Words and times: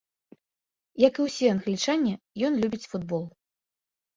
Як 1.07 1.13
і 1.19 1.27
ўсе 1.27 1.47
англічане, 1.55 2.13
ён 2.49 2.53
любіць 2.65 2.89
футбол. 2.95 3.23